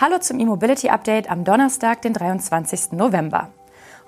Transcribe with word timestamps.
Hallo 0.00 0.18
zum 0.18 0.38
E-Mobility 0.38 0.90
Update 0.90 1.28
am 1.28 1.42
Donnerstag, 1.42 2.02
den 2.02 2.12
23. 2.12 2.92
November. 2.92 3.48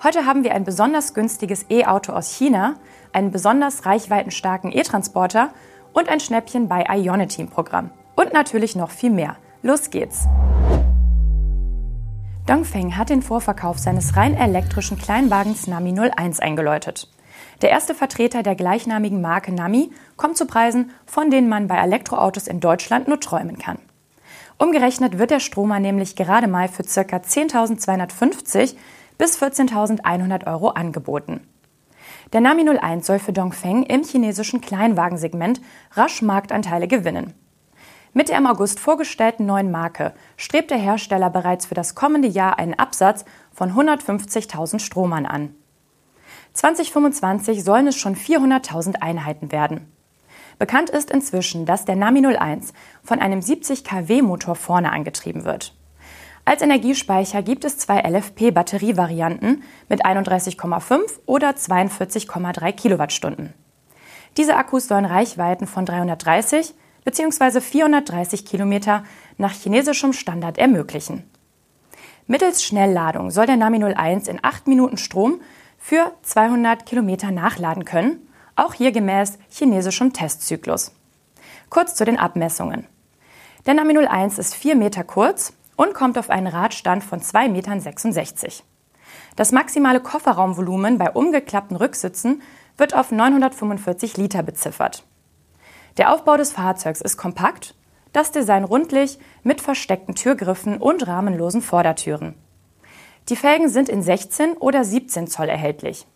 Heute 0.01 0.25
haben 0.25 0.45
wir 0.45 0.55
ein 0.55 0.63
besonders 0.63 1.13
günstiges 1.13 1.65
E-Auto 1.69 2.13
aus 2.13 2.33
China, 2.33 2.75
einen 3.11 3.31
besonders 3.31 3.85
reichweitenstarken 3.85 4.71
E-Transporter 4.71 5.49
und 5.91 6.07
ein 6.07 6.21
Schnäppchen 6.21 6.69
bei 6.69 6.85
Ionity 6.89 7.41
im 7.41 7.49
Programm. 7.49 7.89
Und 8.15 8.31
natürlich 8.31 8.77
noch 8.77 8.89
viel 8.89 9.09
mehr. 9.09 9.35
Los 9.63 9.89
geht's! 9.89 10.29
Dongfeng 12.47 12.95
hat 12.95 13.09
den 13.09 13.21
Vorverkauf 13.21 13.77
seines 13.77 14.15
rein 14.15 14.33
elektrischen 14.33 14.97
Kleinwagens 14.97 15.67
Nami 15.67 15.93
01 15.99 16.39
eingeläutet. 16.39 17.09
Der 17.61 17.69
erste 17.69 17.93
Vertreter 17.93 18.43
der 18.43 18.55
gleichnamigen 18.55 19.19
Marke 19.19 19.51
Nami 19.51 19.91
kommt 20.15 20.37
zu 20.37 20.45
Preisen, 20.45 20.91
von 21.05 21.29
denen 21.29 21.49
man 21.49 21.67
bei 21.67 21.75
Elektroautos 21.75 22.47
in 22.47 22.61
Deutschland 22.61 23.09
nur 23.09 23.19
träumen 23.19 23.57
kann. 23.57 23.77
Umgerechnet 24.61 25.17
wird 25.17 25.31
der 25.31 25.39
Stromer 25.39 25.79
nämlich 25.79 26.15
gerade 26.15 26.47
mal 26.47 26.67
für 26.67 26.83
ca. 26.83 27.17
10.250 27.17 28.75
bis 29.17 29.41
14.100 29.41 30.45
Euro 30.45 30.67
angeboten. 30.67 31.41
Der 32.31 32.41
Nami 32.41 32.69
01 32.69 33.07
soll 33.07 33.17
für 33.17 33.33
Dongfeng 33.33 33.81
im 33.81 34.03
chinesischen 34.03 34.61
Kleinwagensegment 34.61 35.61
rasch 35.93 36.21
Marktanteile 36.21 36.87
gewinnen. 36.87 37.33
Mit 38.13 38.29
der 38.29 38.37
im 38.37 38.45
August 38.45 38.79
vorgestellten 38.79 39.47
neuen 39.47 39.71
Marke 39.71 40.13
strebt 40.37 40.69
der 40.69 40.77
Hersteller 40.77 41.31
bereits 41.31 41.65
für 41.65 41.73
das 41.73 41.95
kommende 41.95 42.27
Jahr 42.27 42.59
einen 42.59 42.75
Absatz 42.75 43.25
von 43.51 43.71
150.000 43.71 44.77
Stromern 44.77 45.25
an. 45.25 45.55
2025 46.53 47.63
sollen 47.63 47.87
es 47.87 47.95
schon 47.95 48.15
400.000 48.15 49.01
Einheiten 49.01 49.51
werden. 49.51 49.91
Bekannt 50.61 50.91
ist 50.91 51.09
inzwischen, 51.09 51.65
dass 51.65 51.85
der 51.85 51.95
Nami 51.95 52.23
01 52.23 52.73
von 53.01 53.17
einem 53.17 53.41
70 53.41 53.83
kW 53.83 54.21
Motor 54.21 54.53
vorne 54.53 54.91
angetrieben 54.91 55.43
wird. 55.43 55.73
Als 56.45 56.61
Energiespeicher 56.61 57.41
gibt 57.41 57.65
es 57.65 57.79
zwei 57.79 57.99
LFP-Batterievarianten 58.01 59.63
mit 59.89 60.05
31,5 60.05 61.01
oder 61.25 61.49
42,3 61.49 62.73
Kilowattstunden. 62.73 63.55
Diese 64.37 64.55
Akkus 64.55 64.87
sollen 64.87 65.05
Reichweiten 65.05 65.65
von 65.65 65.87
330 65.87 66.75
bzw. 67.05 67.59
430 67.59 68.45
Kilometer 68.45 69.03
nach 69.39 69.53
chinesischem 69.53 70.13
Standard 70.13 70.59
ermöglichen. 70.59 71.23
Mittels 72.27 72.63
Schnellladung 72.63 73.31
soll 73.31 73.47
der 73.47 73.57
Nami 73.57 73.83
01 73.83 74.27
in 74.27 74.37
8 74.43 74.67
Minuten 74.67 74.97
Strom 74.97 75.41
für 75.79 76.11
200 76.21 76.85
Kilometer 76.85 77.31
nachladen 77.31 77.83
können 77.83 78.27
auch 78.55 78.73
hier 78.73 78.91
gemäß 78.91 79.37
chinesischem 79.49 80.13
Testzyklus. 80.13 80.91
Kurz 81.69 81.95
zu 81.95 82.05
den 82.05 82.19
Abmessungen. 82.19 82.87
Der 83.65 83.73
Nami 83.73 83.97
01 83.97 84.39
ist 84.39 84.55
4 84.55 84.75
Meter 84.75 85.03
kurz 85.03 85.53
und 85.75 85.93
kommt 85.93 86.17
auf 86.17 86.29
einen 86.29 86.47
Radstand 86.47 87.03
von 87.03 87.21
2,66 87.21 87.49
Metern. 87.49 88.65
Das 89.35 89.51
maximale 89.51 89.99
Kofferraumvolumen 89.99 90.97
bei 90.97 91.11
umgeklappten 91.11 91.77
Rücksitzen 91.77 92.41
wird 92.77 92.93
auf 92.93 93.11
945 93.11 94.17
Liter 94.17 94.43
beziffert. 94.43 95.05
Der 95.97 96.13
Aufbau 96.13 96.37
des 96.37 96.51
Fahrzeugs 96.51 97.01
ist 97.01 97.17
kompakt, 97.17 97.75
das 98.13 98.31
Design 98.31 98.63
rundlich 98.63 99.19
mit 99.43 99.61
versteckten 99.61 100.15
Türgriffen 100.15 100.77
und 100.77 101.07
rahmenlosen 101.07 101.61
Vordertüren. 101.61 102.35
Die 103.29 103.35
Felgen 103.35 103.69
sind 103.69 103.87
in 103.87 104.01
16 104.01 104.53
oder 104.53 104.83
17 104.83 105.27
Zoll 105.27 105.47
erhältlich. 105.47 106.07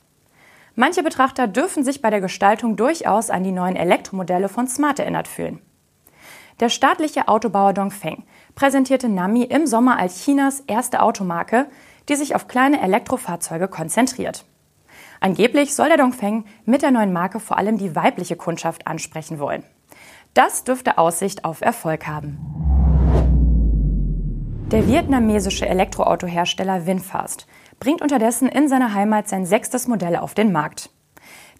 Manche 0.76 1.04
Betrachter 1.04 1.48
dürfen 1.48 1.84
sich 1.84 2.02
bei 2.02 2.10
der 2.10 2.20
Gestaltung 2.20 2.76
durchaus 2.76 3.30
an 3.30 3.44
die 3.44 3.54
neuen 3.54 3.78
Elektromodelle 3.78 4.50
von 4.50 4.68
Smart 4.68 5.00
erinnert 5.00 5.28
fühlen. 5.28 5.62
Der 6.60 6.70
staatliche 6.70 7.28
Autobauer 7.28 7.74
Dongfeng 7.74 8.24
präsentierte 8.56 9.10
Nami 9.10 9.44
im 9.44 9.68
Sommer 9.68 9.98
als 9.98 10.24
Chinas 10.24 10.62
erste 10.68 11.02
Automarke, 11.02 11.68
die 12.08 12.16
sich 12.16 12.36
auf 12.36 12.48
kleine 12.48 12.82
Elektrofahrzeuge 12.82 13.68
konzentriert. 13.68 14.46
Angeblich 15.20 15.74
soll 15.74 15.88
der 15.88 15.98
Dongfeng 15.98 16.46
mit 16.66 16.82
der 16.82 16.92
neuen 16.92 17.14
Marke 17.14 17.40
vor 17.40 17.58
allem 17.58 17.78
die 17.78 17.96
weibliche 17.96 18.36
Kundschaft 18.36 18.86
ansprechen 18.86 19.40
wollen. 19.40 19.64
Das 20.34 20.66
dürfte 20.66 20.98
Aussicht 20.98 21.46
auf 21.46 21.62
Erfolg 21.62 22.08
haben. 22.08 22.75
Der 24.72 24.88
vietnamesische 24.88 25.68
Elektroautohersteller 25.68 26.88
Winfast 26.88 27.46
bringt 27.80 28.02
unterdessen 28.02 28.50
in 28.50 28.68
seiner 28.68 28.96
Heimat 28.96 29.30
sein 29.30 29.46
sechstes 29.46 29.88
Modell 29.88 30.16
auf 30.16 30.34
den 30.34 30.52
Markt. 30.52 30.90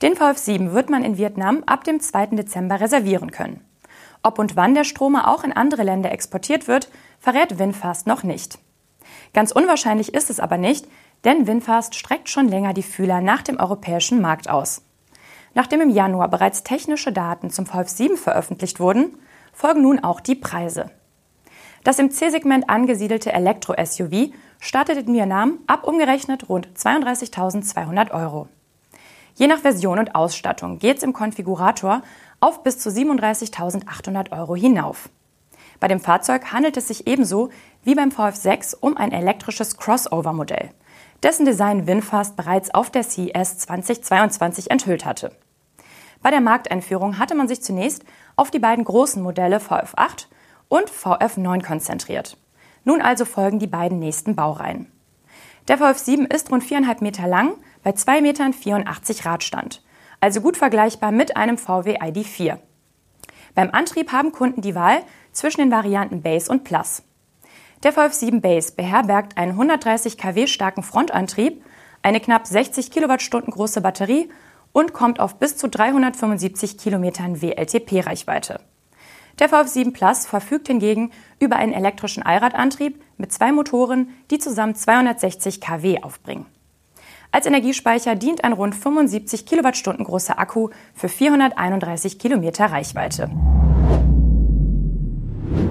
Den 0.02 0.16
VF7 0.16 0.74
wird 0.74 0.90
man 0.90 1.04
in 1.04 1.20
Vietnam 1.20 1.62
ab 1.68 1.84
dem 1.84 2.00
2. 2.00 2.28
Dezember 2.38 2.82
reservieren 2.82 3.30
können. 3.30 3.64
Ob 4.24 4.40
und 4.40 4.56
wann 4.56 4.74
der 4.74 4.86
Stromer 4.86 5.28
auch 5.28 5.44
in 5.44 5.54
andere 5.54 5.84
Länder 5.84 6.12
exportiert 6.12 6.68
wird, 6.68 6.90
verrät 7.20 7.60
Winfast 7.60 8.08
noch 8.08 8.24
nicht. 8.24 8.58
Ganz 9.36 9.52
unwahrscheinlich 9.52 10.16
ist 10.16 10.32
es 10.32 10.40
aber 10.40 10.58
nicht, 10.58 10.88
denn 11.26 11.46
Winfast 11.46 11.94
streckt 11.94 12.28
schon 12.28 12.48
länger 12.48 12.74
die 12.74 12.82
Fühler 12.82 13.22
nach 13.22 13.44
dem 13.44 13.60
europäischen 13.60 14.20
Markt 14.20 14.50
aus. 14.50 14.82
Nachdem 15.54 15.82
im 15.82 15.92
Januar 15.92 16.28
bereits 16.30 16.64
technische 16.64 17.12
Daten 17.12 17.52
zum 17.52 17.66
VF7 17.66 18.18
veröffentlicht 18.18 18.80
wurden, 18.80 19.20
folgen 19.54 19.84
nun 19.84 20.04
auch 20.04 20.22
die 20.22 20.36
Preise. 20.36 20.90
Das 21.86 22.00
im 22.00 22.10
C-Segment 22.10 22.68
angesiedelte 22.68 23.32
Elektro-SUV 23.32 24.32
startet 24.60 25.06
in 25.08 25.14
Vietnam 25.14 25.60
ab 25.68 25.84
umgerechnet 25.84 26.50
rund 26.50 26.68
32.200 26.76 28.10
Euro. 28.10 28.48
Je 29.36 29.46
nach 29.46 29.60
Version 29.60 30.00
und 30.00 30.16
Ausstattung 30.16 30.80
geht 30.80 30.98
es 30.98 31.04
im 31.04 31.14
Konfigurator 31.14 32.02
auf 32.40 32.64
bis 32.64 32.80
zu 32.80 32.90
37.800 32.90 34.32
Euro 34.32 34.56
hinauf. 34.56 35.10
Bei 35.80 35.88
dem 35.88 36.00
Fahrzeug 36.00 36.52
handelt 36.52 36.76
es 36.76 36.88
sich 36.88 37.06
ebenso 37.06 37.50
wie 37.84 37.94
beim 37.94 38.10
VF6 38.10 38.78
um 38.80 38.98
ein 38.98 39.12
elektrisches 39.12 39.78
Crossover-Modell, 39.78 40.72
dessen 41.22 41.46
Design 41.46 41.86
Winfast 41.86 42.36
bereits 42.36 42.74
auf 42.74 42.90
der 42.90 43.04
CES 43.04 43.60
2022 43.60 44.72
enthüllt 44.72 45.06
hatte. 45.06 45.34
Bei 46.24 46.32
der 46.32 46.42
Markteinführung 46.42 47.20
hatte 47.20 47.36
man 47.36 47.48
sich 47.48 47.62
zunächst 47.62 48.04
auf 48.38 48.50
die 48.50 48.58
beiden 48.58 48.86
großen 48.86 49.22
Modelle 49.22 49.60
VF8 49.60 50.26
und 50.68 50.90
VF9 50.90 51.66
konzentriert. 51.66 52.38
Nun 52.84 53.02
also 53.02 53.26
folgen 53.26 53.60
die 53.60 53.68
beiden 53.68 54.00
nächsten 54.00 54.36
Baureihen. 54.36 54.92
Der 55.68 55.80
VF7 55.80 56.32
ist 56.32 56.52
rund 56.52 56.64
4,5 56.64 57.02
Meter 57.02 57.28
lang 57.28 57.54
bei 57.84 57.92
2,84 57.92 58.22
Metern 58.22 58.54
Radstand, 59.24 59.84
also 60.20 60.42
gut 60.42 60.58
vergleichbar 60.58 61.12
mit 61.12 61.36
einem 61.36 61.58
VW 61.58 61.98
ID4. 61.98 62.60
Beim 63.56 63.72
Antrieb 63.72 64.12
haben 64.12 64.32
Kunden 64.32 64.62
die 64.62 64.76
Wahl 64.76 65.02
zwischen 65.32 65.62
den 65.62 65.72
Varianten 65.72 66.22
Base 66.22 66.52
und 66.52 66.64
Plus. 66.64 67.04
Der 67.84 67.94
VF7 67.94 68.42
Base 68.42 68.74
beherbergt 68.74 69.38
einen 69.38 69.52
130 69.52 70.18
kW 70.18 70.48
starken 70.48 70.84
Frontantrieb, 70.84 71.64
eine 72.02 72.20
knapp 72.20 72.46
60 72.46 72.92
Kilowattstunden 72.92 73.52
große 73.52 73.82
Batterie 73.82 74.30
und 74.72 74.94
kommt 74.94 75.20
auf 75.20 75.40
bis 75.40 75.58
zu 75.58 75.70
375 75.70 76.78
Kilometern 76.78 77.42
WLTP-Reichweite. 77.42 78.60
Der 79.40 79.50
VF7 79.50 79.92
Plus 79.92 80.26
verfügt 80.26 80.68
hingegen 80.68 81.12
über 81.40 81.58
einen 81.58 81.74
elektrischen 81.74 82.24
Allradantrieb 82.24 83.02
mit 83.18 83.34
zwei 83.34 83.52
Motoren, 83.52 84.10
die 84.32 84.40
zusammen 84.40 84.76
260 84.76 85.60
kW 85.60 86.04
aufbringen. 86.04 86.46
Als 87.32 87.46
Energiespeicher 87.46 88.16
dient 88.16 88.46
ein 88.46 88.54
rund 88.54 88.76
75 88.76 89.46
Kilowattstunden 89.46 90.06
großer 90.06 90.40
Akku 90.40 90.70
für 90.94 91.10
431 91.10 92.18
Kilometer 92.18 92.68
Reichweite. 92.68 93.30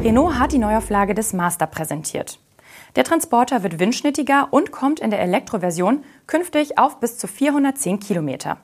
Renault 0.03 0.39
hat 0.39 0.53
die 0.53 0.59
Neuauflage 0.59 1.15
des 1.15 1.33
Master 1.33 1.67
präsentiert. 1.67 2.39
Der 2.97 3.05
Transporter 3.05 3.63
wird 3.63 3.79
windschnittiger 3.79 4.49
und 4.51 4.73
kommt 4.73 5.01
in 5.01 5.11
der 5.11 5.21
Elektroversion 5.21 6.05
künftig 6.27 6.79
auf 6.79 7.01
bis 7.01 7.17
zu 7.17 7.27
410 7.27 7.99
Kilometer. 7.99 8.59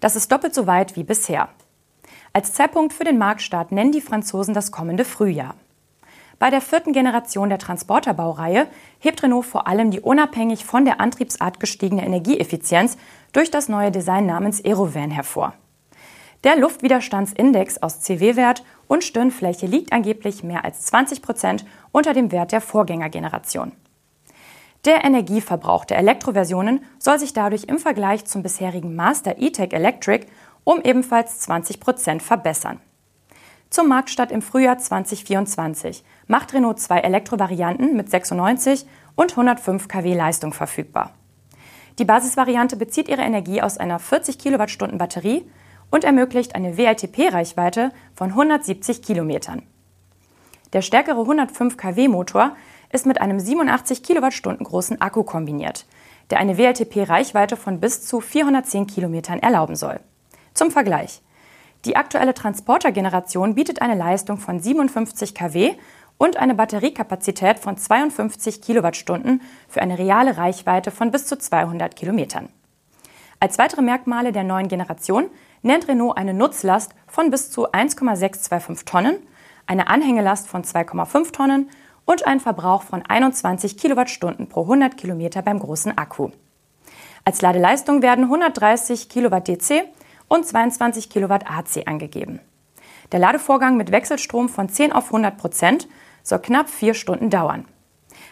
Das 0.00 0.14
ist 0.14 0.30
doppelt 0.30 0.54
so 0.54 0.66
weit 0.66 0.94
wie 0.94 1.04
bisher. 1.04 1.48
Als 2.36 2.52
Zeitpunkt 2.52 2.92
für 2.92 3.04
den 3.04 3.16
Marktstart 3.16 3.72
nennen 3.72 3.92
die 3.92 4.02
Franzosen 4.02 4.52
das 4.52 4.70
kommende 4.70 5.06
Frühjahr. 5.06 5.54
Bei 6.38 6.50
der 6.50 6.60
vierten 6.60 6.92
Generation 6.92 7.48
der 7.48 7.56
Transporterbaureihe 7.56 8.66
hebt 8.98 9.22
Renault 9.22 9.46
vor 9.46 9.66
allem 9.66 9.90
die 9.90 10.00
unabhängig 10.00 10.66
von 10.66 10.84
der 10.84 11.00
Antriebsart 11.00 11.60
gestiegene 11.60 12.04
Energieeffizienz 12.04 12.98
durch 13.32 13.50
das 13.50 13.70
neue 13.70 13.90
Design 13.90 14.26
namens 14.26 14.62
Aerovan 14.62 15.10
hervor. 15.10 15.54
Der 16.44 16.56
Luftwiderstandsindex 16.56 17.78
aus 17.78 18.02
CW-Wert 18.02 18.64
und 18.86 19.02
Stirnfläche 19.02 19.64
liegt 19.64 19.94
angeblich 19.94 20.44
mehr 20.44 20.62
als 20.62 20.82
20 20.82 21.22
Prozent 21.22 21.64
unter 21.90 22.12
dem 22.12 22.32
Wert 22.32 22.52
der 22.52 22.60
Vorgängergeneration. 22.60 23.72
Der 24.84 25.04
Energieverbrauch 25.04 25.86
der 25.86 25.98
Elektroversionen 25.98 26.80
soll 26.98 27.18
sich 27.18 27.32
dadurch 27.32 27.64
im 27.64 27.78
Vergleich 27.78 28.26
zum 28.26 28.42
bisherigen 28.42 28.94
Master 28.94 29.38
E-Tech 29.38 29.72
Electric 29.72 30.26
um 30.66 30.80
ebenfalls 30.82 31.38
20 31.38 31.78
Prozent 31.78 32.22
verbessern. 32.24 32.80
Zum 33.70 33.88
Marktstart 33.88 34.32
im 34.32 34.42
Frühjahr 34.42 34.78
2024 34.78 36.04
macht 36.26 36.52
Renault 36.52 36.80
zwei 36.80 36.98
Elektrovarianten 36.98 37.96
mit 37.96 38.10
96 38.10 38.84
und 39.14 39.30
105 39.30 39.86
kW 39.86 40.14
Leistung 40.14 40.52
verfügbar. 40.52 41.12
Die 42.00 42.04
Basisvariante 42.04 42.76
bezieht 42.76 43.08
ihre 43.08 43.22
Energie 43.22 43.62
aus 43.62 43.78
einer 43.78 44.00
40 44.00 44.38
Kilowattstunden 44.38 44.98
Batterie 44.98 45.48
und 45.90 46.02
ermöglicht 46.02 46.56
eine 46.56 46.76
WLTP-Reichweite 46.76 47.92
von 48.14 48.30
170 48.30 49.02
Kilometern. 49.02 49.62
Der 50.72 50.82
stärkere 50.82 51.20
105 51.20 51.76
kW 51.76 52.08
Motor 52.08 52.56
ist 52.90 53.06
mit 53.06 53.20
einem 53.20 53.38
87 53.38 54.02
Kilowattstunden 54.02 54.66
großen 54.66 55.00
Akku 55.00 55.22
kombiniert, 55.22 55.86
der 56.30 56.38
eine 56.38 56.58
WLTP-Reichweite 56.58 57.56
von 57.56 57.78
bis 57.78 58.04
zu 58.04 58.20
410 58.20 58.88
Kilometern 58.88 59.38
erlauben 59.38 59.76
soll. 59.76 60.00
Zum 60.56 60.70
Vergleich. 60.70 61.20
Die 61.84 61.96
aktuelle 61.96 62.32
Transporter-Generation 62.32 63.54
bietet 63.54 63.82
eine 63.82 63.94
Leistung 63.94 64.38
von 64.38 64.58
57 64.58 65.34
kW 65.34 65.74
und 66.16 66.38
eine 66.38 66.54
Batteriekapazität 66.54 67.58
von 67.58 67.76
52 67.76 68.62
Kilowattstunden 68.62 69.42
für 69.68 69.82
eine 69.82 69.98
reale 69.98 70.38
Reichweite 70.38 70.90
von 70.90 71.10
bis 71.10 71.26
zu 71.26 71.38
200 71.38 71.94
Kilometern. 71.94 72.48
Als 73.38 73.58
weitere 73.58 73.82
Merkmale 73.82 74.32
der 74.32 74.44
neuen 74.44 74.68
Generation 74.68 75.28
nennt 75.60 75.88
Renault 75.88 76.16
eine 76.16 76.32
Nutzlast 76.32 76.94
von 77.06 77.30
bis 77.30 77.50
zu 77.50 77.70
1,625 77.70 78.86
Tonnen, 78.86 79.18
eine 79.66 79.88
Anhängelast 79.88 80.48
von 80.48 80.64
2,5 80.64 81.32
Tonnen 81.32 81.68
und 82.06 82.26
einen 82.26 82.40
Verbrauch 82.40 82.82
von 82.82 83.04
21 83.04 83.76
Kilowattstunden 83.76 84.48
pro 84.48 84.62
100 84.62 84.96
Kilometer 84.96 85.42
beim 85.42 85.58
großen 85.58 85.98
Akku. 85.98 86.30
Als 87.26 87.42
Ladeleistung 87.42 88.00
werden 88.00 88.24
130 88.24 89.10
Kilowatt 89.10 89.48
DC 89.48 89.84
und 90.28 90.46
22 90.46 91.08
Kilowatt 91.10 91.50
AC 91.50 91.86
angegeben. 91.86 92.40
Der 93.12 93.20
Ladevorgang 93.20 93.76
mit 93.76 93.92
Wechselstrom 93.92 94.48
von 94.48 94.68
10 94.68 94.92
auf 94.92 95.06
100 95.06 95.36
Prozent 95.36 95.88
soll 96.22 96.40
knapp 96.40 96.68
vier 96.68 96.94
Stunden 96.94 97.30
dauern. 97.30 97.66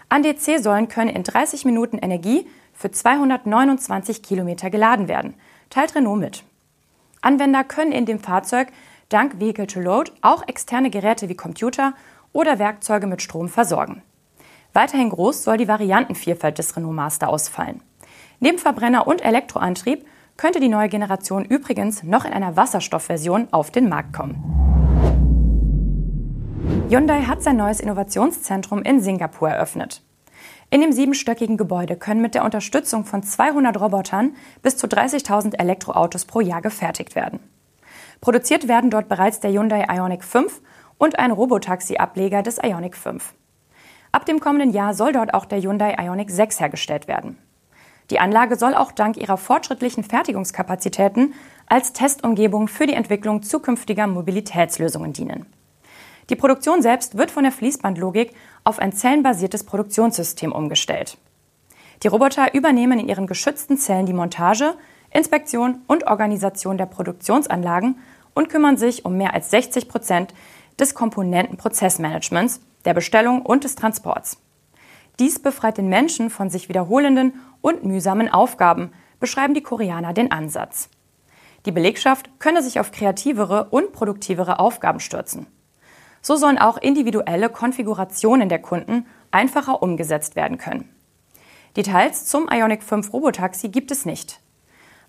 An 0.08 0.22
DC-Säulen 0.22 0.88
können 0.88 1.10
in 1.10 1.22
30 1.22 1.64
Minuten 1.64 1.98
Energie 1.98 2.46
für 2.72 2.90
229 2.90 4.22
Kilometer 4.22 4.70
geladen 4.70 5.08
werden, 5.08 5.34
teilt 5.70 5.94
Renault 5.94 6.18
mit. 6.18 6.44
Anwender 7.20 7.64
können 7.64 7.92
in 7.92 8.04
dem 8.04 8.18
Fahrzeug 8.18 8.68
dank 9.08 9.38
Vehicle 9.40 9.66
to 9.66 9.80
Load 9.80 10.12
auch 10.20 10.46
externe 10.48 10.90
Geräte 10.90 11.28
wie 11.28 11.36
Computer 11.36 11.94
oder 12.32 12.58
Werkzeuge 12.58 13.06
mit 13.06 13.22
Strom 13.22 13.48
versorgen. 13.48 14.02
Weiterhin 14.72 15.10
groß 15.10 15.44
soll 15.44 15.56
die 15.56 15.68
Variantenvielfalt 15.68 16.58
des 16.58 16.76
Renault 16.76 16.96
Master 16.96 17.28
ausfallen. 17.28 17.80
Neben 18.40 18.58
Verbrenner 18.58 19.06
und 19.06 19.24
Elektroantrieb 19.24 20.04
könnte 20.36 20.60
die 20.60 20.68
neue 20.68 20.88
Generation 20.88 21.44
übrigens 21.44 22.02
noch 22.02 22.24
in 22.24 22.32
einer 22.32 22.56
Wasserstoffversion 22.56 23.48
auf 23.50 23.70
den 23.70 23.88
Markt 23.88 24.12
kommen. 24.12 24.54
Hyundai 26.88 27.22
hat 27.22 27.42
sein 27.42 27.56
neues 27.56 27.80
Innovationszentrum 27.80 28.82
in 28.82 29.00
Singapur 29.00 29.48
eröffnet. 29.50 30.02
In 30.70 30.80
dem 30.80 30.92
siebenstöckigen 30.92 31.56
Gebäude 31.56 31.96
können 31.96 32.20
mit 32.20 32.34
der 32.34 32.44
Unterstützung 32.44 33.04
von 33.04 33.22
200 33.22 33.80
Robotern 33.80 34.34
bis 34.62 34.76
zu 34.76 34.86
30.000 34.86 35.58
Elektroautos 35.58 36.24
pro 36.24 36.40
Jahr 36.40 36.62
gefertigt 36.62 37.14
werden. 37.14 37.40
Produziert 38.20 38.68
werden 38.68 38.90
dort 38.90 39.08
bereits 39.08 39.40
der 39.40 39.52
Hyundai 39.52 39.86
Ioniq 39.88 40.24
5 40.24 40.60
und 40.98 41.18
ein 41.18 41.30
Robotaxi-Ableger 41.30 42.42
des 42.42 42.58
Ioniq 42.58 42.96
5. 42.96 43.34
Ab 44.12 44.24
dem 44.26 44.40
kommenden 44.40 44.70
Jahr 44.70 44.94
soll 44.94 45.12
dort 45.12 45.34
auch 45.34 45.44
der 45.44 45.60
Hyundai 45.60 45.96
Ioniq 45.98 46.30
6 46.30 46.60
hergestellt 46.60 47.08
werden. 47.08 47.38
Die 48.10 48.20
Anlage 48.20 48.56
soll 48.56 48.74
auch 48.74 48.92
dank 48.92 49.16
ihrer 49.16 49.36
fortschrittlichen 49.36 50.04
Fertigungskapazitäten 50.04 51.34
als 51.66 51.92
Testumgebung 51.92 52.68
für 52.68 52.86
die 52.86 52.92
Entwicklung 52.92 53.42
zukünftiger 53.42 54.06
Mobilitätslösungen 54.06 55.12
dienen. 55.12 55.46
Die 56.30 56.36
Produktion 56.36 56.82
selbst 56.82 57.16
wird 57.16 57.30
von 57.30 57.44
der 57.44 57.52
Fließbandlogik 57.52 58.34
auf 58.64 58.78
ein 58.78 58.92
zellenbasiertes 58.92 59.64
Produktionssystem 59.64 60.52
umgestellt. 60.52 61.18
Die 62.02 62.08
Roboter 62.08 62.54
übernehmen 62.54 62.98
in 62.98 63.08
ihren 63.08 63.26
geschützten 63.26 63.78
Zellen 63.78 64.06
die 64.06 64.12
Montage, 64.12 64.74
Inspektion 65.10 65.82
und 65.86 66.06
Organisation 66.06 66.76
der 66.76 66.86
Produktionsanlagen 66.86 67.96
und 68.34 68.48
kümmern 68.48 68.76
sich 68.76 69.04
um 69.04 69.16
mehr 69.16 69.32
als 69.32 69.50
60 69.50 69.88
Prozent 69.88 70.34
des 70.78 70.94
Komponentenprozessmanagements, 70.94 72.60
der 72.84 72.94
Bestellung 72.94 73.42
und 73.42 73.64
des 73.64 73.76
Transports. 73.76 74.38
Dies 75.18 75.38
befreit 75.38 75.78
den 75.78 75.88
Menschen 75.88 76.30
von 76.30 76.50
sich 76.50 76.68
wiederholenden 76.68 77.34
und 77.60 77.84
mühsamen 77.84 78.28
Aufgaben, 78.28 78.92
beschreiben 79.20 79.54
die 79.54 79.62
Koreaner 79.62 80.12
den 80.12 80.32
Ansatz. 80.32 80.88
Die 81.66 81.72
Belegschaft 81.72 82.38
könne 82.40 82.62
sich 82.62 82.80
auf 82.80 82.92
kreativere 82.92 83.68
und 83.70 83.92
produktivere 83.92 84.58
Aufgaben 84.58 85.00
stürzen. 85.00 85.46
So 86.20 86.36
sollen 86.36 86.58
auch 86.58 86.78
individuelle 86.78 87.48
Konfigurationen 87.48 88.48
der 88.48 88.60
Kunden 88.60 89.06
einfacher 89.30 89.82
umgesetzt 89.82 90.36
werden 90.36 90.58
können. 90.58 90.88
Details 91.76 92.26
zum 92.26 92.48
Ionic 92.50 92.82
5 92.82 93.12
Robotaxi 93.12 93.68
gibt 93.68 93.90
es 93.90 94.04
nicht. 94.04 94.40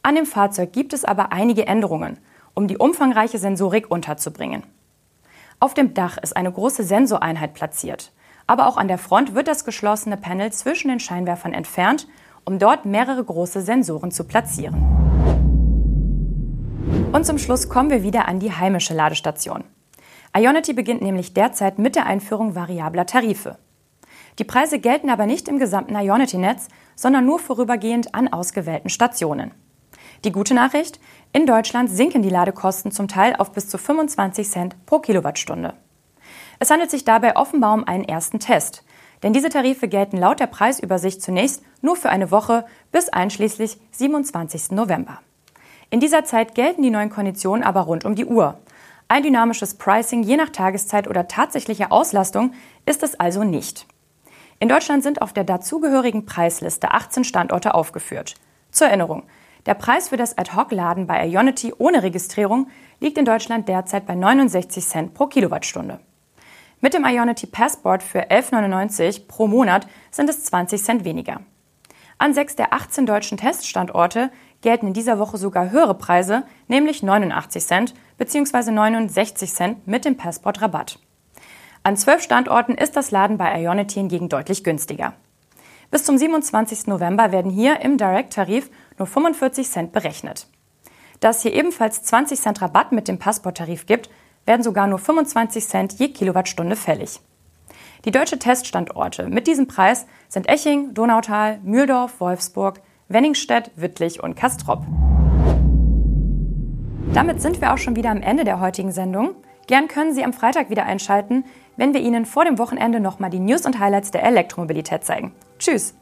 An 0.01 0.15
dem 0.15 0.25
Fahrzeug 0.25 0.71
gibt 0.71 0.93
es 0.93 1.03
aber 1.03 1.31
einige 1.31 1.67
Änderungen, 1.67 2.19
um 2.53 2.67
die 2.67 2.77
umfangreiche 2.77 3.37
Sensorik 3.37 3.89
unterzubringen. 3.89 4.63
Auf 5.59 5.73
dem 5.73 5.93
Dach 5.93 6.17
ist 6.17 6.35
eine 6.35 6.51
große 6.51 6.83
Sensoreinheit 6.83 7.53
platziert, 7.53 8.11
aber 8.47 8.67
auch 8.67 8.77
an 8.77 8.87
der 8.87 8.97
Front 8.97 9.35
wird 9.35 9.47
das 9.47 9.65
geschlossene 9.65 10.17
Panel 10.17 10.51
zwischen 10.51 10.89
den 10.89 10.99
Scheinwerfern 10.99 11.53
entfernt, 11.53 12.07
um 12.43 12.59
dort 12.59 12.85
mehrere 12.85 13.23
große 13.23 13.61
Sensoren 13.61 14.11
zu 14.11 14.23
platzieren. 14.23 14.75
Und 17.11 17.25
zum 17.25 17.37
Schluss 17.37 17.69
kommen 17.69 17.89
wir 17.89 18.03
wieder 18.03 18.27
an 18.27 18.39
die 18.39 18.51
heimische 18.51 18.93
Ladestation. 18.93 19.63
Ionity 20.35 20.73
beginnt 20.73 21.01
nämlich 21.01 21.33
derzeit 21.33 21.79
mit 21.79 21.95
der 21.95 22.05
Einführung 22.05 22.55
variabler 22.55 23.05
Tarife. 23.05 23.57
Die 24.37 24.43
Preise 24.43 24.79
gelten 24.79 25.09
aber 25.09 25.25
nicht 25.25 25.47
im 25.47 25.59
gesamten 25.59 25.95
Ionity-Netz, 25.95 26.67
sondern 26.95 27.25
nur 27.25 27.39
vorübergehend 27.39 28.13
an 28.13 28.27
ausgewählten 28.27 28.89
Stationen. 28.89 29.51
Die 30.25 30.31
gute 30.31 30.53
Nachricht, 30.53 30.99
in 31.31 31.45
Deutschland 31.45 31.89
sinken 31.89 32.21
die 32.21 32.29
Ladekosten 32.29 32.91
zum 32.91 33.07
Teil 33.07 33.35
auf 33.37 33.51
bis 33.53 33.69
zu 33.69 33.77
25 33.77 34.49
Cent 34.49 34.85
pro 34.85 34.99
Kilowattstunde. 34.99 35.73
Es 36.65 36.71
handelt 36.71 36.89
sich 36.89 37.05
dabei 37.05 37.35
offenbar 37.35 37.75
um 37.75 37.83
einen 37.83 38.03
ersten 38.03 38.39
Test, 38.39 38.83
denn 39.21 39.33
diese 39.33 39.49
Tarife 39.49 39.87
gelten 39.87 40.17
laut 40.17 40.39
der 40.39 40.47
Preisübersicht 40.47 41.21
zunächst 41.21 41.61
nur 41.81 41.95
für 41.95 42.09
eine 42.09 42.31
Woche 42.31 42.65
bis 42.91 43.07
einschließlich 43.07 43.77
27. 43.91 44.71
November. 44.71 45.19
In 45.91 45.99
dieser 45.99 46.25
Zeit 46.25 46.55
gelten 46.55 46.81
die 46.81 46.89
neuen 46.89 47.11
Konditionen 47.11 47.63
aber 47.63 47.81
rund 47.81 48.03
um 48.03 48.15
die 48.15 48.25
Uhr. 48.25 48.57
Ein 49.07 49.21
dynamisches 49.21 49.75
Pricing 49.75 50.23
je 50.23 50.37
nach 50.37 50.49
Tageszeit 50.49 51.07
oder 51.07 51.27
tatsächlicher 51.27 51.91
Auslastung 51.91 52.53
ist 52.87 53.03
es 53.03 53.19
also 53.19 53.43
nicht. 53.43 53.85
In 54.59 54.67
Deutschland 54.67 55.03
sind 55.03 55.21
auf 55.21 55.33
der 55.33 55.43
dazugehörigen 55.43 56.25
Preisliste 56.25 56.89
18 56.89 57.25
Standorte 57.25 57.75
aufgeführt. 57.75 58.33
Zur 58.71 58.87
Erinnerung, 58.87 59.21
der 59.67 59.75
Preis 59.75 60.09
für 60.09 60.17
das 60.17 60.35
Ad-Hoc-Laden 60.35 61.05
bei 61.05 61.27
Ionity 61.27 61.75
ohne 61.77 62.01
Registrierung 62.01 62.69
liegt 62.99 63.19
in 63.19 63.25
Deutschland 63.25 63.69
derzeit 63.69 64.07
bei 64.07 64.15
69 64.15 64.83
Cent 64.83 65.13
pro 65.13 65.27
Kilowattstunde. 65.27 65.99
Mit 66.85 66.93
dem 66.93 67.03
Ionity 67.03 67.47
Passport 67.47 68.03
für 68.03 68.29
11,99 68.29 69.25
pro 69.27 69.47
Monat 69.47 69.87
sind 70.11 70.29
es 70.29 70.43
20 70.43 70.83
Cent 70.83 71.03
weniger. 71.03 71.41
An 72.19 72.35
sechs 72.35 72.55
der 72.55 72.73
18 72.73 73.07
deutschen 73.07 73.39
Teststandorte 73.39 74.29
gelten 74.61 74.85
in 74.85 74.93
dieser 74.93 75.17
Woche 75.17 75.39
sogar 75.39 75.71
höhere 75.71 75.95
Preise, 75.95 76.43
nämlich 76.67 77.01
89 77.01 77.65
Cent 77.65 77.95
bzw. 78.19 78.69
69 78.69 79.51
Cent 79.51 79.87
mit 79.87 80.05
dem 80.05 80.15
Passport-Rabatt. 80.15 80.99
An 81.81 81.97
zwölf 81.97 82.21
Standorten 82.21 82.75
ist 82.75 82.95
das 82.95 83.09
Laden 83.09 83.39
bei 83.39 83.59
Ionity 83.59 83.95
hingegen 83.95 84.29
deutlich 84.29 84.63
günstiger. 84.63 85.13
Bis 85.89 86.03
zum 86.03 86.19
27. 86.19 86.85
November 86.85 87.31
werden 87.31 87.49
hier 87.49 87.79
im 87.79 87.97
Direct-Tarif 87.97 88.69
nur 88.99 89.07
45 89.07 89.67
Cent 89.67 89.91
berechnet. 89.91 90.45
Da 91.19 91.29
es 91.31 91.41
hier 91.41 91.55
ebenfalls 91.55 92.03
20 92.03 92.39
Cent 92.39 92.61
Rabatt 92.61 92.91
mit 92.91 93.07
dem 93.07 93.17
Passporttarif 93.17 93.87
gibt, 93.87 94.11
werden 94.45 94.63
sogar 94.63 94.87
nur 94.87 94.99
25 94.99 95.67
Cent 95.67 95.93
je 95.93 96.09
Kilowattstunde 96.09 96.75
fällig. 96.75 97.19
Die 98.05 98.11
deutsche 98.11 98.37
Teststandorte 98.37 99.27
mit 99.27 99.47
diesem 99.47 99.67
Preis 99.67 100.05
sind 100.29 100.47
Eching, 100.47 100.93
Donautal, 100.93 101.59
Mühldorf, 101.63 102.19
Wolfsburg, 102.19 102.81
Wenningstedt, 103.07 103.71
Wittlich 103.75 104.21
und 104.21 104.35
Kastrop. 104.35 104.83
Damit 107.13 107.41
sind 107.41 107.61
wir 107.61 107.73
auch 107.73 107.77
schon 107.77 107.95
wieder 107.95 108.11
am 108.11 108.21
Ende 108.21 108.43
der 108.43 108.59
heutigen 108.59 108.91
Sendung. 108.91 109.35
Gern 109.67 109.87
können 109.87 110.13
Sie 110.13 110.23
am 110.23 110.33
Freitag 110.33 110.69
wieder 110.69 110.85
einschalten, 110.85 111.45
wenn 111.77 111.93
wir 111.93 112.01
Ihnen 112.01 112.25
vor 112.25 112.45
dem 112.45 112.59
Wochenende 112.59 112.99
nochmal 112.99 113.29
die 113.31 113.39
News 113.39 113.65
und 113.65 113.79
Highlights 113.79 114.11
der 114.11 114.23
Elektromobilität 114.23 115.03
zeigen. 115.03 115.33
Tschüss! 115.57 115.95